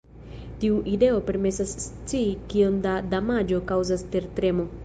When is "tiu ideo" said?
0.63-1.19